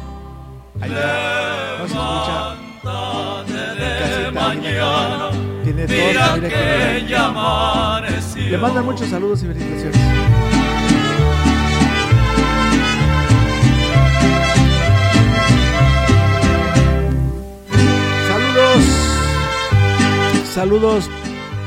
Allá 0.81 1.79
no 1.79 1.89
se 1.89 1.95
escucha 1.95 2.57
casita, 3.99 5.50
tiene 5.73 5.87
toda 5.87 6.27
familia 6.27 6.49
que 8.35 8.41
le 8.51 8.59
mandan 8.59 8.85
muchos 8.85 9.09
saludos 9.09 9.43
y 9.43 9.47
felicitaciones. 9.47 9.97
Saludos, 18.29 18.85
saludos 20.53 21.11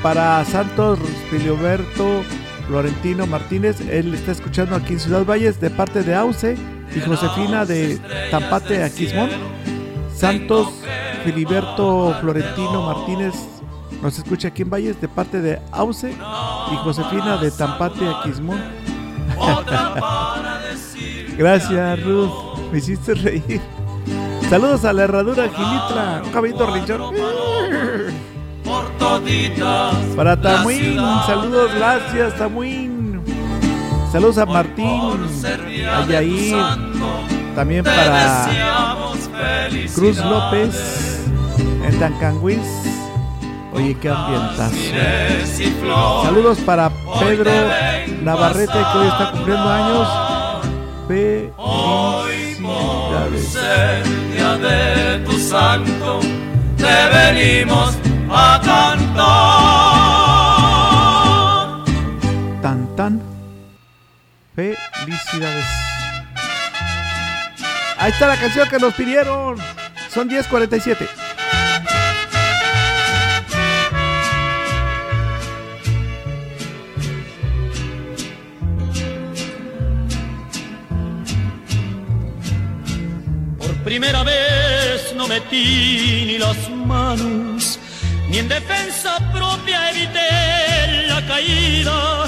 para 0.01 0.43
Santos 0.45 0.99
Filiberto 1.29 2.23
Florentino 2.67 3.25
Martínez. 3.25 3.79
Él 3.89 4.13
está 4.13 4.33
escuchando 4.33 4.75
aquí 4.75 4.93
en 4.93 4.99
Ciudad 4.99 5.25
Valles 5.25 5.61
de 5.61 5.69
parte 5.69 6.03
de 6.03 6.13
Auce 6.15 6.57
y 6.93 6.99
Josefina 6.99 7.65
de 7.65 7.99
Tampate 8.31 8.83
Aquismón. 8.83 9.29
Santos 10.13 10.67
Filiberto 11.23 12.15
Florentino 12.21 12.81
Martínez 12.85 13.52
nos 14.03 14.17
escucha 14.17 14.49
aquí 14.49 14.63
en 14.63 14.69
Valles 14.69 14.99
de 14.99 15.07
parte 15.07 15.41
de 15.41 15.61
Auce 15.71 16.11
y 16.11 16.75
Josefina 16.75 17.37
de 17.37 17.49
Tampate 17.51 18.05
Aquismón. 18.07 18.61
Gracias, 21.37 22.03
Ruth. 22.03 22.31
Me 22.71 22.79
hiciste 22.79 23.13
reír. 23.13 23.61
Saludos 24.49 24.83
a 24.83 24.91
la 24.91 25.05
herradura 25.05 25.43
Gilitra, 25.43 26.21
un 26.23 26.31
caballito 26.31 26.67
rinchón. 26.67 27.13
Para 30.15 30.39
Tamuín, 30.39 30.95
saludos, 31.25 31.73
gracias, 31.75 32.37
Tamuín. 32.37 33.21
Saludos 34.11 34.37
a 34.37 34.45
Martín, 34.45 35.01
a 35.89 36.05
Yair, 36.05 36.55
también 37.55 37.83
para 37.83 38.47
Cruz 39.95 40.17
López, 40.17 41.25
en 41.85 41.99
Tancanguis. 41.99 42.92
Oye, 43.73 43.97
qué 43.99 44.09
ambientazo. 44.09 44.75
Saludos 46.23 46.59
para 46.59 46.91
Pedro 47.19 47.51
Navarrete, 48.21 48.73
que 48.73 48.97
hoy 48.97 49.07
está 49.07 49.31
cumpliendo 49.31 49.67
años. 49.67 50.07
Felicidades. 51.07 52.53
de 54.61 55.23
tu 55.25 55.39
santo, 55.39 56.19
te 56.77 57.07
venimos 57.33 57.97
a 58.29 58.61
cantar. 58.63 59.13
Tan 62.61 62.95
tan. 62.95 63.21
Felicidades. 64.55 65.65
Ahí 67.97 68.11
está 68.11 68.27
la 68.27 68.37
canción 68.37 68.69
que 68.69 68.77
nos 68.77 68.93
pidieron. 68.93 69.57
Son 70.09 70.29
10.47. 70.29 71.22
primera 83.93 84.23
vez 84.23 85.13
no 85.15 85.27
metí 85.27 86.23
ni 86.25 86.39
las 86.39 86.57
manos, 86.69 87.77
ni 88.27 88.39
en 88.39 88.49
defensa 88.49 89.19
propia 89.31 89.91
evité 89.91 91.05
la 91.13 91.21
caída. 91.27 92.25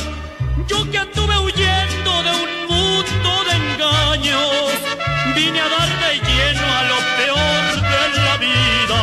Yo 0.70 0.78
que 0.92 1.00
anduve 1.00 1.36
huyendo 1.46 2.12
de 2.28 2.32
un 2.46 2.52
mundo 2.72 3.32
de 3.48 3.54
engaños, 3.64 4.78
vine 5.36 5.60
a 5.66 5.70
dar 5.76 5.90
de 6.04 6.12
lleno 6.28 6.66
a 6.80 6.82
lo 6.92 7.00
peor 7.20 7.64
de 7.94 8.04
la 8.28 8.36
vida. 8.48 9.02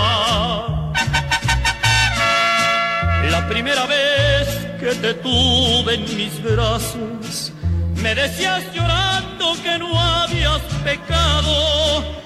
La 3.35 3.43
primera 3.49 3.85
vez 3.87 4.47
que 4.79 4.91
te 5.03 5.15
tuve 5.15 5.95
en 5.97 6.05
mis 6.17 6.35
brazos, 6.45 7.53
me 7.97 8.15
decías 8.15 8.63
llorando 8.73 9.47
que 9.65 9.79
no 9.81 9.89
habías 10.01 10.63
pecado, 10.85 12.22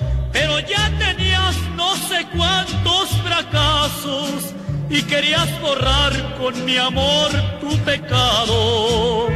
ya 0.61 0.91
tenías 0.99 1.57
no 1.75 1.95
sé 1.97 2.27
cuántos 2.37 3.11
fracasos 3.23 4.55
y 4.89 5.03
querías 5.03 5.49
borrar 5.61 6.13
con 6.39 6.65
mi 6.65 6.77
amor 6.77 7.31
tu 7.61 7.77
pecado. 7.79 9.29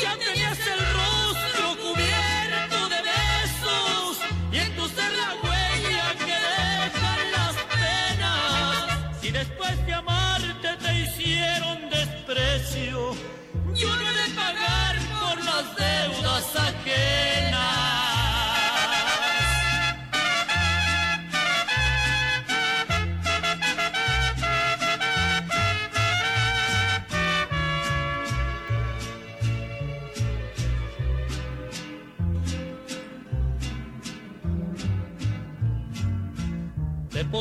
Ya 0.00 0.16
tenías 0.16 0.58
el 0.74 0.80
rostro 1.00 1.76
cubierto 1.82 2.88
de 2.88 3.00
besos 3.12 4.18
y 4.52 4.58
en 4.58 4.76
tu 4.76 4.88
ser 4.88 5.12
la 5.12 5.34
huella 5.42 6.14
que 6.18 6.36
dejan 6.46 7.32
las 7.36 7.54
penas. 7.80 9.20
Si 9.20 9.30
después 9.30 9.86
de 9.86 9.92
amarte 9.92 10.68
te 10.82 11.00
hicieron 11.00 11.90
desprecio, 11.90 13.14
yo 13.74 13.96
no 13.96 14.02
he 14.08 14.14
de 14.14 14.34
pagar 14.34 14.96
por 15.20 15.44
las 15.44 15.76
deudas 15.76 16.56
ajenas. 16.56 17.75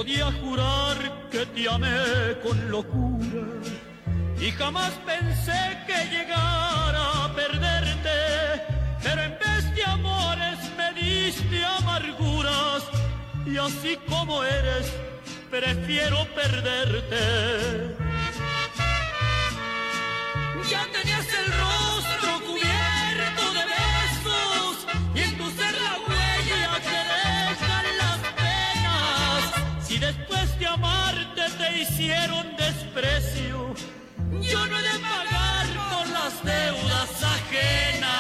Podía 0.06 0.32
jurar 0.34 1.30
que 1.32 1.46
te 1.48 1.68
amé 1.68 2.38
con 2.44 2.70
locura 2.70 3.48
y 4.40 4.52
jamás 4.52 4.92
pensé 5.04 5.80
que 5.88 5.98
llegara 6.14 7.24
a 7.24 7.34
perderte, 7.34 8.20
pero 9.02 9.24
en 9.24 9.32
vez 9.32 9.76
de 9.76 9.84
amores 9.84 10.60
me 10.78 11.02
diste 11.02 11.66
amarguras 11.66 12.84
y 13.48 13.58
así 13.58 13.98
como 14.08 14.44
eres 14.44 14.94
prefiero 15.50 16.28
perderte. 16.36 17.96
Ya 20.70 20.86
tenías 20.92 21.28
el 21.34 21.46
rostro 21.62 21.95
hicieron 32.06 32.56
desprecio, 32.56 33.74
yo 34.42 34.66
no 34.68 34.78
he 34.78 34.84
de 34.84 35.00
pagar 35.00 35.66
por 35.90 36.08
las 36.10 36.44
deudas 36.44 37.24
ajenas. 37.24 38.12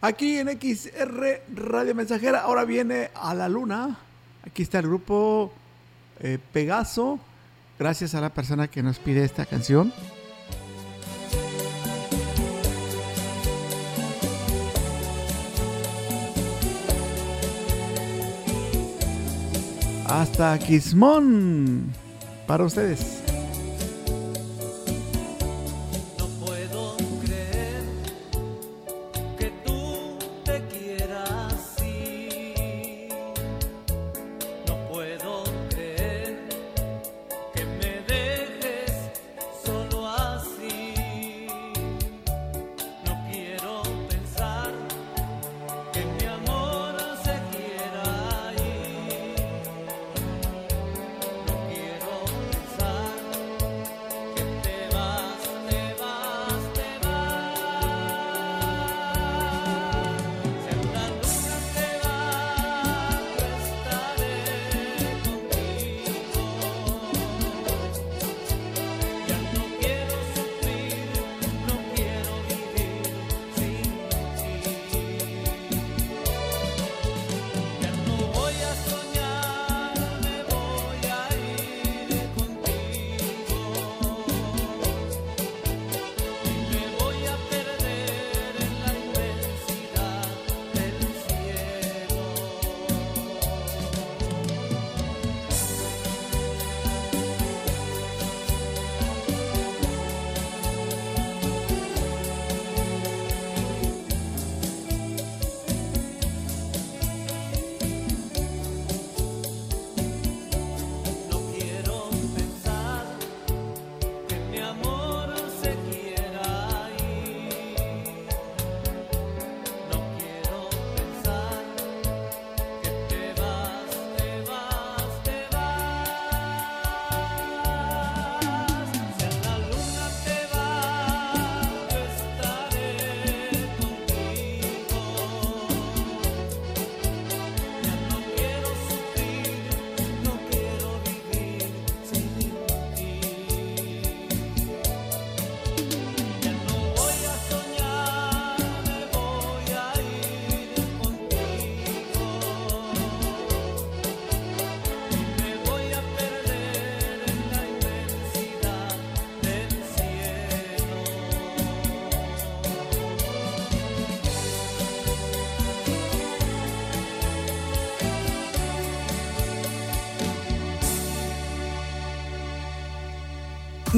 Aquí 0.00 0.38
en 0.38 0.48
XR 0.48 1.42
Radio 1.54 1.94
Mensajera, 1.94 2.40
ahora 2.40 2.64
viene 2.64 3.10
a 3.14 3.34
la 3.34 3.48
luna. 3.48 3.98
Aquí 4.44 4.62
está 4.62 4.80
el 4.80 4.88
grupo 4.88 5.52
eh, 6.20 6.38
Pegaso. 6.52 7.20
Gracias 7.78 8.16
a 8.16 8.20
la 8.20 8.30
persona 8.30 8.66
que 8.66 8.82
nos 8.82 8.98
pide 8.98 9.24
esta 9.24 9.46
canción. 9.46 9.92
Hasta 20.08 20.58
Quismón 20.58 21.92
para 22.46 22.64
ustedes. 22.64 23.17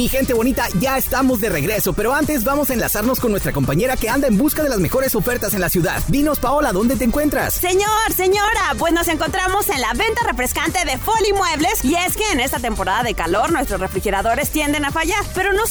Mi 0.01 0.09
gente 0.09 0.33
bonita, 0.33 0.67
ya 0.79 0.97
estamos 0.97 1.43
de 1.43 1.51
regreso, 1.51 1.93
pero 1.93 2.15
antes 2.15 2.43
vamos 2.43 2.71
a 2.71 2.73
enlazarnos 2.73 3.21
con 3.21 3.33
nuestra 3.33 3.53
compañera 3.53 3.99
que 3.99 4.09
anda 4.09 4.29
en 4.29 4.39
busca 4.39 4.63
de 4.63 4.71
las 4.71 4.79
mejores 4.79 5.15
ofertas 5.15 5.53
en 5.53 5.61
la 5.61 5.69
ciudad. 5.69 6.03
Dinos, 6.09 6.39
Paola, 6.39 6.73
¿dónde 6.73 6.97
te 6.97 7.05
encuentras? 7.05 7.53
Señor, 7.53 8.11
señora, 8.17 8.75
pues 8.79 8.95
nos 8.95 9.09
encontramos 9.09 9.69
en 9.69 9.79
la 9.79 9.93
venta 9.93 10.23
refrescante 10.27 10.87
de 10.87 10.97
Foli 10.97 11.35
Muebles 11.35 11.85
y 11.85 11.97
es 11.97 12.17
que 12.17 12.27
en 12.33 12.41
esta 12.41 12.59
temporada 12.59 13.03
de 13.03 13.13
calor 13.13 13.53
nuestros 13.53 13.79
refrigeradores 13.79 14.49
tienden 14.49 14.87
a 14.87 14.91
fallar, 14.91 15.23
pero 15.35 15.53
no 15.53 15.67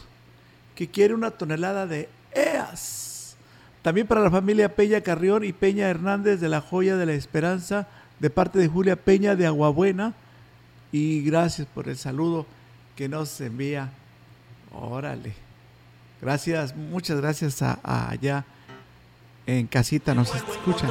que 0.76 0.86
quiere 0.88 1.12
una 1.12 1.32
tonelada 1.32 1.88
de 1.88 2.08
EAS. 2.32 3.34
También 3.82 4.06
para 4.06 4.20
la 4.20 4.30
familia 4.30 4.76
Peña 4.76 5.00
Carrión 5.00 5.42
y 5.42 5.52
Peña 5.52 5.88
Hernández 5.88 6.38
de 6.40 6.48
la 6.48 6.60
Joya 6.60 6.96
de 6.96 7.06
la 7.06 7.14
Esperanza, 7.14 7.88
de 8.20 8.30
parte 8.30 8.60
de 8.60 8.68
Julia 8.68 8.94
Peña 8.94 9.34
de 9.34 9.48
Aguabuena. 9.48 10.14
Y 10.92 11.22
gracias 11.22 11.66
por 11.66 11.88
el 11.88 11.96
saludo 11.96 12.46
que 12.94 13.08
nos 13.08 13.40
envía. 13.40 13.90
Órale. 14.72 15.45
Gracias, 16.20 16.74
muchas 16.74 17.20
gracias 17.20 17.62
a, 17.62 17.78
a 17.82 18.10
allá 18.10 18.44
en 19.46 19.66
casita 19.68 20.12
nos 20.12 20.34
escuchan. 20.34 20.90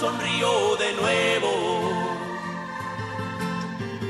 Sonrió 0.00 0.76
de 0.76 0.92
nuevo. 0.94 2.16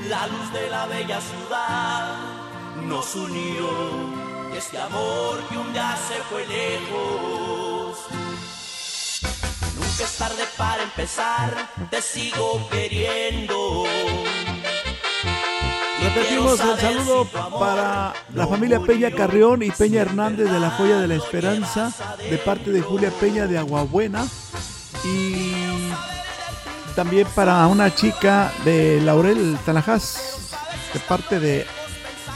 La 0.09 0.27
luz 0.27 0.53
de 0.53 0.71
la 0.71 0.87
bella 0.87 1.21
ciudad 1.21 2.17
nos 2.87 3.15
unió. 3.15 3.69
Y 4.55 4.57
este 4.57 4.79
amor 4.79 5.39
que 5.51 5.59
un 5.59 5.71
día 5.73 5.97
se 6.09 6.15
fue 6.25 6.47
lejos. 6.47 7.99
Nunca 9.77 10.05
es 10.05 10.17
tarde 10.17 10.45
para 10.57 10.83
empezar, 10.83 11.69
te 11.91 12.01
sigo 12.01 12.67
queriendo. 12.71 13.85
Repetimos 16.09 16.59
el 16.61 16.79
saludo 16.81 17.27
para 17.27 18.15
la 18.33 18.47
familia 18.47 18.81
Peña 18.81 19.11
Carrión 19.11 19.63
y 19.63 19.71
Peña 19.71 20.01
Hernández 20.01 20.51
de 20.51 20.59
la 20.59 20.71
Joya 20.71 21.01
de 21.01 21.07
la 21.07 21.17
Esperanza, 21.17 21.93
de 22.19 22.39
parte 22.39 22.71
de 22.71 22.81
Julia 22.81 23.11
Peña 23.11 23.47
de 23.47 23.59
Aguabuena. 23.59 24.27
Y 25.05 25.53
también 26.97 27.29
para 27.35 27.67
una 27.67 27.95
chica 27.95 28.51
de 28.65 29.03
Laurel 29.03 29.59
Tanajás, 29.67 30.55
de 30.95 31.01
parte 31.01 31.41
de 31.41 31.67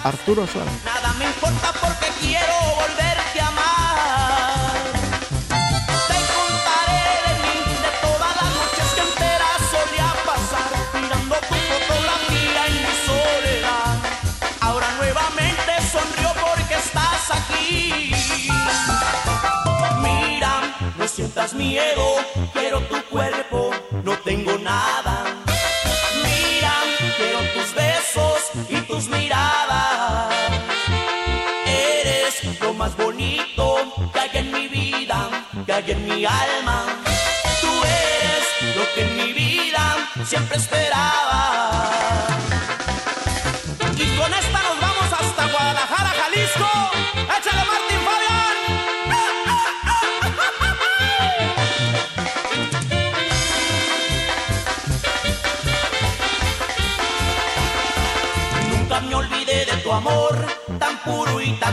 Arturo 0.05 0.47
Suárez. 0.47 0.73
Nada 0.85 1.15
me 1.15 1.25
importa 1.25 1.73
porque 1.81 2.07
quiero 2.21 2.52
miedo, 21.55 22.17
quiero 22.53 22.81
tu 22.83 23.03
cuerpo, 23.05 23.71
no 24.05 24.13
tengo 24.19 24.59
nada. 24.59 25.25
Mira, 26.25 26.73
quiero 27.17 27.41
tus 27.55 27.75
besos 27.75 28.39
y 28.69 28.77
tus 28.83 29.09
miradas. 29.09 30.33
Eres 31.67 32.61
lo 32.61 32.75
más 32.75 32.97
bonito 32.97 33.95
que 34.13 34.21
hay 34.21 34.31
en 34.35 34.53
mi 34.53 34.69
vida, 34.69 35.29
que 35.67 35.73
hay 35.73 35.91
en 35.91 36.05
mi 36.07 36.25
alma. 36.25 36.85
Tú 37.61 37.69
eres 37.85 38.77
lo 38.77 38.85
que 38.95 39.03
en 39.03 39.17
mi 39.17 39.33
vida 39.33 40.11
siempre 40.25 40.59
esperaba. 40.59 42.42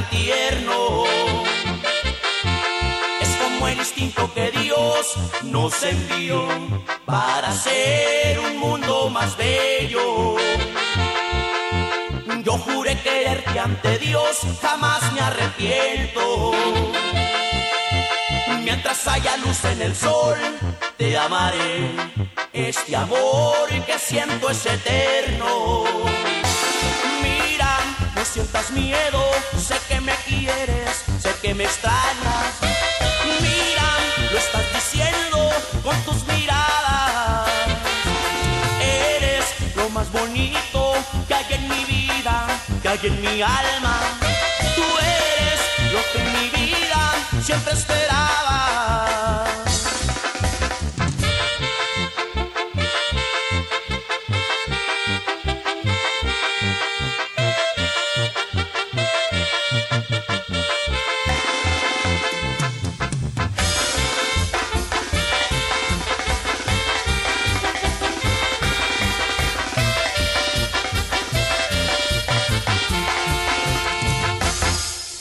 Tierno. 0.06 1.04
Es 3.22 3.30
como 3.38 3.68
el 3.68 3.78
instinto 3.80 4.32
que 4.34 4.52
Dios 4.52 5.16
nos 5.44 5.84
envió 5.84 6.48
para 7.06 7.50
hacer 7.50 8.40
un 8.40 8.58
mundo 8.58 9.10
más 9.10 9.36
bello. 9.38 10.36
Yo 12.44 12.54
juré 12.58 12.98
quererte 13.02 13.60
ante 13.60 13.98
Dios, 14.00 14.40
jamás 14.62 15.12
me 15.14 15.22
arrepiento. 15.22 16.52
Mientras 18.64 19.08
haya 19.08 19.38
luz 19.38 19.64
en 19.66 19.82
el 19.82 19.96
sol, 19.96 20.38
te 20.98 21.18
amaré. 21.18 21.92
Este 22.54 22.96
amor 22.96 23.68
que 23.86 24.00
siento 24.00 24.50
es 24.50 24.66
eterno. 24.66 25.84
Sientas 28.32 28.70
miedo, 28.70 29.26
sé 29.58 29.76
que 29.88 30.00
me 30.00 30.13
quieres, 30.28 31.04
sé 31.20 31.34
que 31.42 31.56
me 31.56 31.63
extrañas. 31.63 32.54
Mira, 33.42 33.88
lo 34.32 34.38
estás 34.38 34.72
diciendo 34.72 35.50
con 35.84 36.00
tus 36.04 36.24
miradas. 36.28 37.50
Eres 38.80 39.46
lo 39.76 39.89
más 39.89 40.12
bonito 40.12 40.94
que 41.28 41.34
hay 41.34 41.54
en 41.54 41.70
mi 41.70 41.84
vida, 41.86 42.46
que 42.84 42.89
hay 42.89 43.00
en 43.02 43.20
mi 43.20 43.42
alma. 43.42 44.00
Tú 44.76 44.84
eres 45.02 45.60
lo 45.92 46.00
que 46.13 46.20
en 46.22 46.32
mi 46.34 46.50
vida 46.50 47.12
siempre 47.44 47.74
esperaba. 47.74 49.49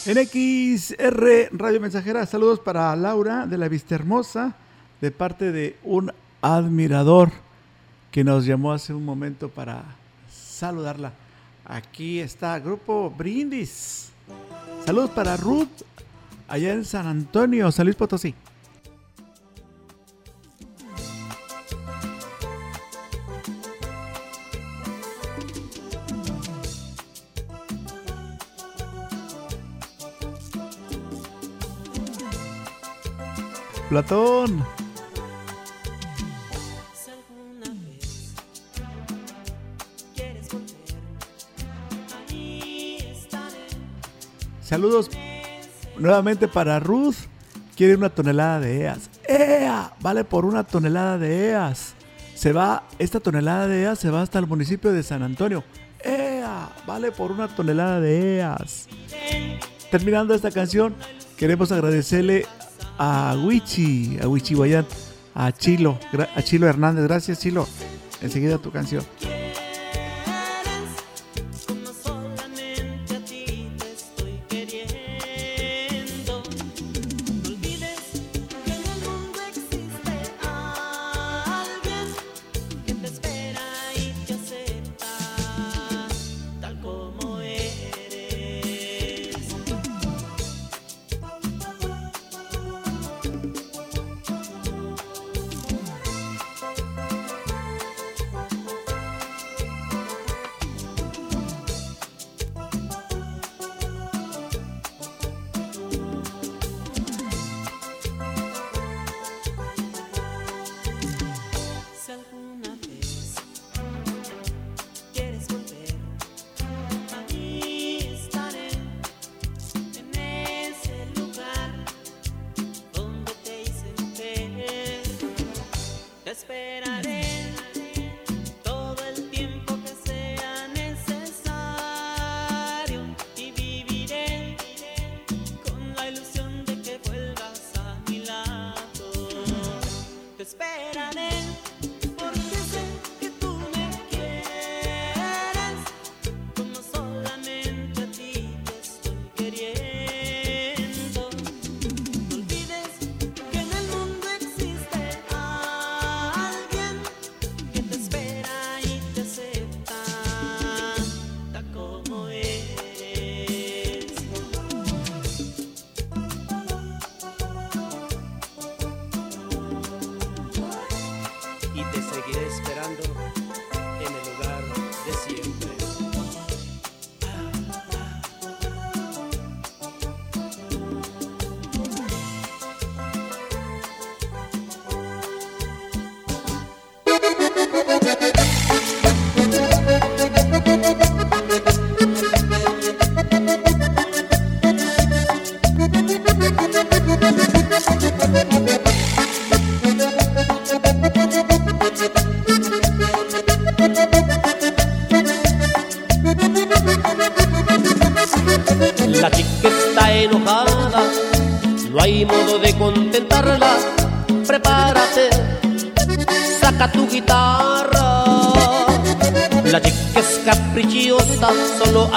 En 0.09 0.17
XR 0.17 1.51
Radio 1.53 1.83
Mensajera, 1.83 2.25
saludos 2.25 2.61
para 2.61 2.97
Laura 2.97 3.47
de 3.47 3.59
la 3.59 3.69
Vista 3.69 3.95
Hermosa, 3.95 4.57
de 5.03 5.11
parte 5.11 5.53
de 5.53 5.77
un 5.85 6.11
admirador 6.41 7.31
que 8.11 8.25
nos 8.25 8.47
llamó 8.47 8.73
hace 8.73 8.95
un 8.95 9.05
momento 9.05 9.51
para 9.51 9.85
saludarla. 10.33 11.13
Aquí 11.63 12.21
está 12.21 12.59
Grupo 12.59 13.11
Brindis. 13.11 14.09
Saludos 14.87 15.11
para 15.11 15.37
Ruth, 15.37 15.83
allá 16.49 16.73
en 16.73 16.87
San 16.87 17.07
Antonio, 17.07 17.71
San 17.71 17.85
Luis 17.85 17.97
Potosí. 17.97 18.35
Platón. 33.89 34.65
Saludos 44.63 45.11
nuevamente 45.97 46.47
para 46.47 46.79
Ruth. 46.79 47.15
Quiere 47.75 47.95
una 47.95 48.11
tonelada 48.11 48.61
de 48.61 48.83
EAS. 48.83 49.09
¡Ea! 49.27 49.95
Vale 50.01 50.25
por 50.25 50.45
una 50.45 50.65
tonelada 50.65 51.17
de 51.17 51.49
EAS. 51.49 51.95
Se 52.35 52.53
va, 52.53 52.85
esta 52.99 53.21
tonelada 53.21 53.67
de 53.69 53.85
EAS 53.85 53.99
se 53.99 54.11
va 54.11 54.21
hasta 54.21 54.39
el 54.39 54.47
municipio 54.47 54.93
de 54.93 55.03
San 55.03 55.23
Antonio. 55.23 55.65
¡Ea! 56.05 56.69
Vale 56.87 57.13
por 57.13 57.33
una 57.33 57.49
tonelada 57.49 58.01
de 58.01 58.37
EAS. 58.37 58.89
Terminando 59.91 60.35
esta 60.35 60.51
canción, 60.51 60.95
queremos 61.39 61.73
agradecerle 61.73 62.45
a 62.99 63.37
Wichi, 63.43 64.19
a 64.21 64.29
Wichi 64.29 64.55
Guayán, 64.55 64.87
a 65.35 65.53
Chilo, 65.53 65.99
a 66.35 66.43
Chilo 66.43 66.67
Hernández. 66.67 67.05
Gracias, 67.05 67.39
Chilo. 67.41 67.67
Enseguida 68.21 68.59
tu 68.59 68.71
canción. 68.71 69.05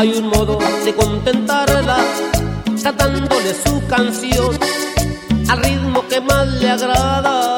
Hay 0.01 0.13
un 0.17 0.29
modo 0.29 0.57
de 0.83 0.95
contentarla, 0.95 1.97
cantándole 2.81 3.53
su 3.53 3.85
canción 3.85 4.57
al 5.47 5.57
ritmo 5.59 6.03
que 6.07 6.19
más 6.19 6.47
le 6.47 6.71
agrada. 6.71 7.55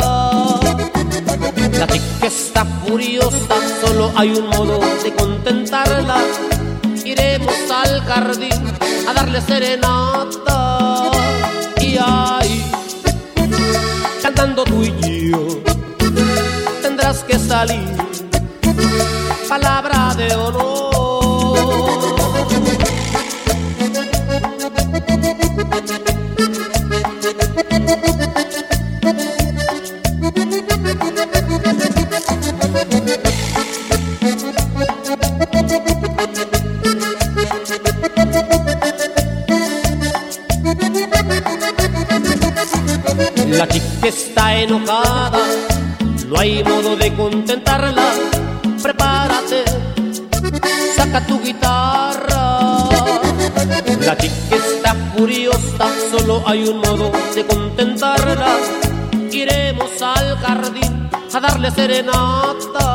La 1.80 1.88
chica 1.88 2.28
está 2.28 2.66
furiosa, 2.66 3.56
solo 3.80 4.12
hay 4.18 4.32
un 4.32 4.48
modo 4.48 4.78
de 5.02 5.14
contentarla. 5.14 6.18
Iremos 7.06 7.56
al 7.72 8.02
jardín 8.02 8.62
a 9.08 9.14
darle 9.14 9.40
serenata 9.40 11.12
y 11.80 11.98
ahí, 11.98 12.62
cantando 14.22 14.66
tú 14.66 14.84
y 14.84 15.32
yo, 15.32 15.48
tendrás 16.82 17.24
que 17.24 17.40
salir, 17.40 17.96
palabra 19.48 20.14
de 20.18 20.36
honor. 20.36 20.93
Enojada, 44.64 45.40
no 46.28 46.40
hay 46.40 46.64
modo 46.64 46.96
de 46.96 47.14
contentarla. 47.14 48.06
Prepárate, 48.82 49.64
saca 50.96 51.26
tu 51.26 51.42
guitarra. 51.42 52.90
La 54.06 54.18
chica 54.18 54.56
está 54.56 54.96
furiosa, 55.16 55.86
solo 56.12 56.44
hay 56.46 56.68
un 56.68 56.78
modo 56.78 57.12
de 57.36 57.46
contentarla. 57.46 58.58
Iremos 59.32 60.02
al 60.02 60.38
jardín 60.38 61.10
a 61.34 61.40
darle 61.40 61.72
serenata. 61.72 62.93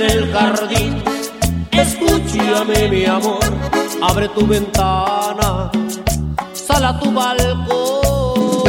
En 0.00 0.10
el 0.10 0.32
jardín, 0.32 1.02
escúchame 1.72 2.88
mi 2.88 3.04
amor, 3.04 3.40
abre 4.00 4.28
tu 4.28 4.46
ventana, 4.46 5.70
sal 6.52 6.84
a 6.84 7.00
tu 7.00 7.10
balcón. 7.12 8.68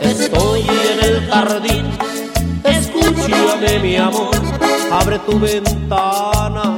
Estoy 0.00 0.60
en 0.62 1.04
el 1.04 1.30
jardín, 1.30 1.84
escúchame 2.64 3.78
mi 3.80 3.96
amor, 3.96 4.30
abre 4.90 5.18
tu 5.20 5.38
ventana, 5.38 6.76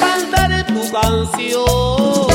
cantaré 0.00 0.64
tu 0.64 0.80
canción. 0.90 2.31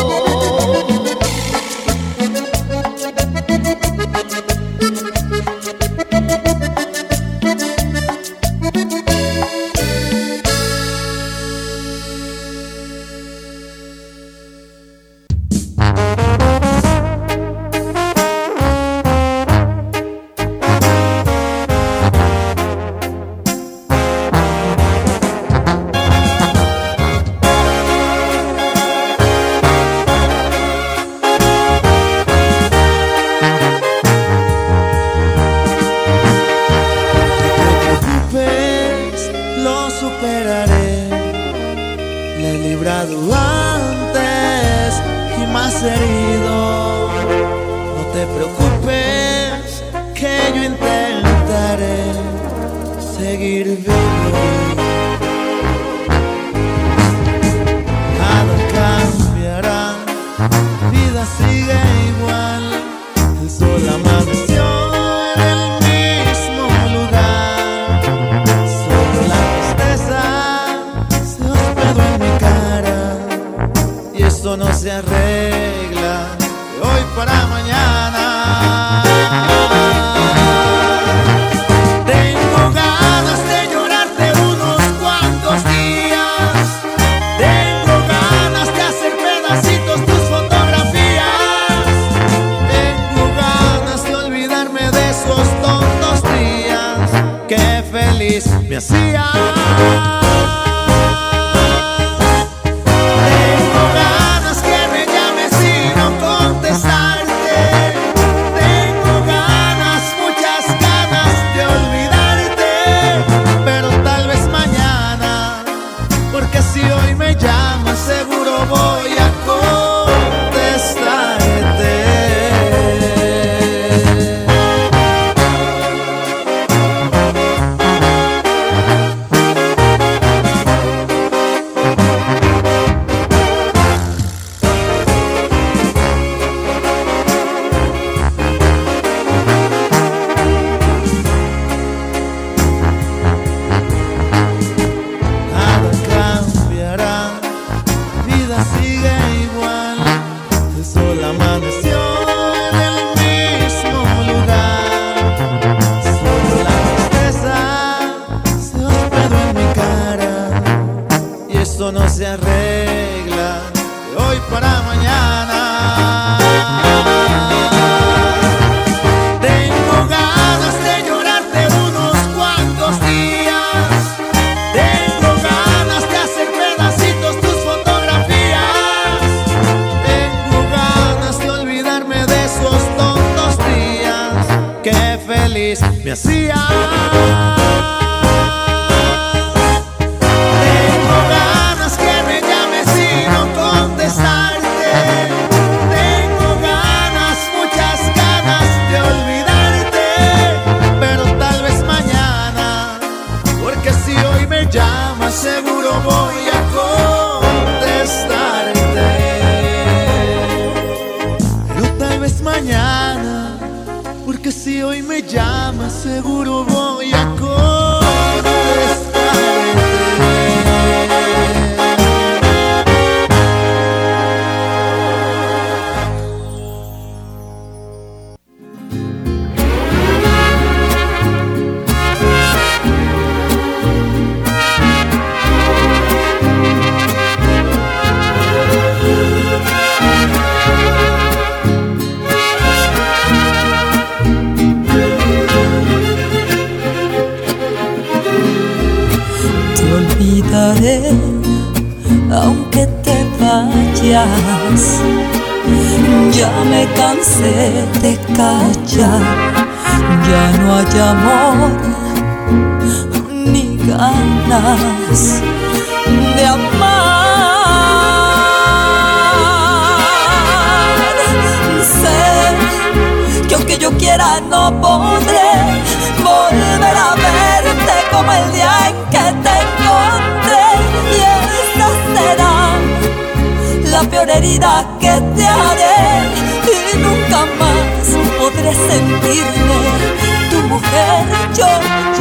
Yo 291.58 291.70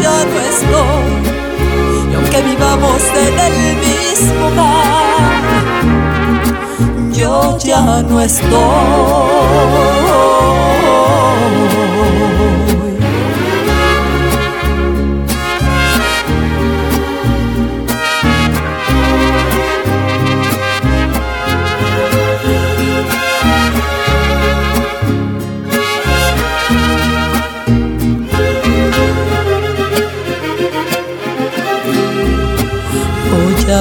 ya 0.02 0.16
no 0.30 0.38
estoy. 0.50 1.12
Y 2.10 2.14
aunque 2.14 2.38
vivamos 2.42 3.02
en 3.24 3.34
el 3.46 3.56
mismo 3.86 4.46
hogar 4.46 4.96
yo 7.16 7.56
ya 7.58 8.02
no 8.02 8.20
estoy 8.20 8.46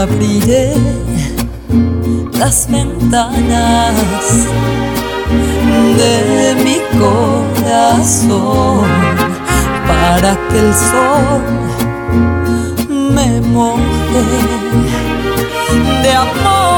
abriré 0.06 0.74
las 2.38 2.68
ventanas 2.70 3.96
de 6.00 6.56
mi 6.64 6.78
corazón 7.00 8.86
para 9.88 10.32
que 10.50 10.60
el 10.60 10.72
sol 10.74 11.42
me 13.16 13.42
moje 13.42 14.24
de 16.04 16.12
amor. 16.12 16.76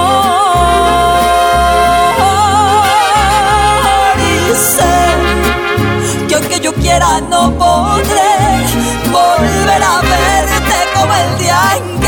Y 4.32 4.32
sé 4.74 4.96
que 6.28 6.36
aunque 6.36 6.58
yo 6.62 6.72
quiera 6.74 7.20
no 7.30 7.42
podré 7.58 8.34
volver 9.12 9.82
a 9.84 9.96
verte 10.14 10.78
como 10.96 11.14
el 11.24 11.30
día 11.40 11.60
en 11.78 12.00
que 12.00 12.07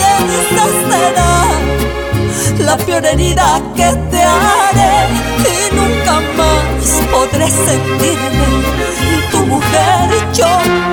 esta 0.00 0.64
será 0.90 1.34
la 2.64 2.76
peor 2.76 3.04
herida 3.04 3.60
que 3.74 3.88
te 4.10 4.22
haré 4.22 4.94
y 5.52 5.74
nunca 5.74 6.20
más 6.36 6.86
podré 7.10 7.48
sentirme. 7.50 8.48
Tu 9.30 9.38
mujer 9.46 10.08
yo 10.32 10.46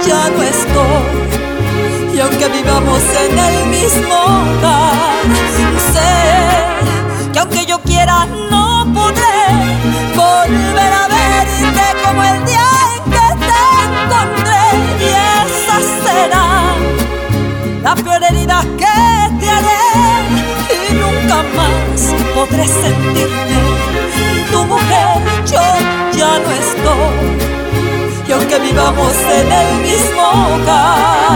ya 0.08 0.30
no 0.30 0.44
estoy. 0.44 2.16
Y 2.16 2.20
aunque 2.20 2.48
vivamos 2.48 3.02
en 3.26 3.38
el 3.38 3.66
mismo 3.68 4.16
hogar 4.16 5.18
sé 5.94 7.32
que 7.32 7.40
aunque 7.40 7.66
yo 7.66 7.80
quiera 7.82 8.26
no 8.50 8.88
podré 8.94 9.44
volver 10.16 10.94
a 10.94 11.08
verte 11.08 11.86
como 12.04 12.24
el 12.24 12.46
día 12.46 12.70
en 12.96 13.04
que 13.12 13.28
te 13.46 13.62
encontré. 13.86 14.64
Y 15.00 15.10
esa 15.46 15.78
será 16.04 16.48
la 17.84 17.96
peor 17.96 18.24
sentirme 22.68 23.60
tu 24.52 24.64
mujer 24.66 25.08
yo 25.52 25.62
ya 26.18 26.40
no 26.40 26.52
estoy 26.52 27.48
y 28.28 28.32
aunque 28.34 28.60
vivamos 28.60 29.14
en 29.40 29.52
el 29.52 29.70
mismo 29.88 30.22
hogar 30.22 31.27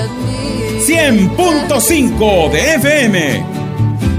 100.5 0.87 2.51
de 2.51 2.75
FM. 2.77 3.45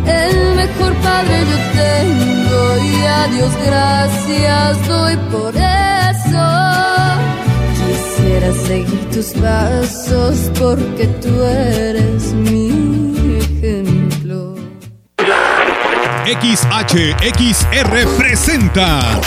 El 0.06 0.56
mejor 0.56 0.94
padre 0.96 1.40
yo 1.50 1.58
tengo 1.82 2.78
y 2.86 3.06
a 3.06 3.28
Dios 3.28 3.52
gracias 3.66 4.88
doy 4.88 5.16
por 5.32 5.56
eso. 5.56 6.48
Quisiera 7.88 8.54
seguir 8.68 9.04
tus 9.12 9.30
pasos 9.34 10.52
porque 10.60 11.06
tú 11.22 11.44
eres 11.44 12.34
mi 12.34 12.61
XHXR 16.32 18.08
presenta 18.18 19.20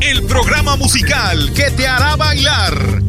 el 0.00 0.22
programa 0.22 0.74
musical 0.76 1.52
que 1.52 1.70
te 1.70 1.86
hará 1.86 2.16
bailar, 2.16 3.02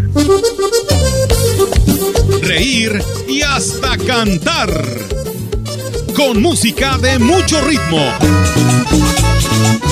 reír 2.41 3.01
y 3.29 3.41
hasta 3.41 3.97
cantar. 3.99 4.69
Con 6.13 6.41
música 6.41 6.97
de 6.97 7.19
mucho 7.19 7.61
ritmo, 7.61 8.03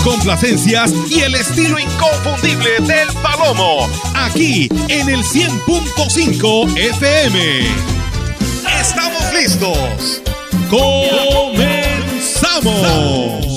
complacencias 0.04 0.92
y 1.10 1.22
el 1.22 1.36
estilo 1.36 1.80
inconfundible 1.80 2.72
del 2.82 3.08
Palomo. 3.24 3.88
Aquí 4.16 4.68
en 4.89 5.08
el 5.08 5.24
100.5 5.24 6.78
FM. 6.78 7.68
Estamos 8.82 9.34
listos. 9.34 10.22
Comenzamos. 10.70 11.81
Samo. 12.42 13.51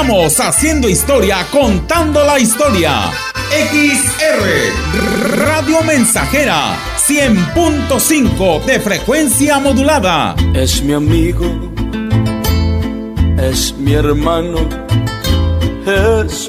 Estamos 0.00 0.38
haciendo 0.38 0.88
historia, 0.88 1.44
contando 1.50 2.24
la 2.24 2.38
historia. 2.38 3.10
XR 3.50 5.38
Radio 5.44 5.82
Mensajera 5.82 6.76
100.5 7.04 8.64
de 8.64 8.78
frecuencia 8.78 9.58
modulada. 9.58 10.36
Es 10.54 10.84
mi 10.84 10.92
amigo, 10.92 11.72
es 13.42 13.74
mi 13.74 13.94
hermano, 13.94 14.68
es 15.84 16.48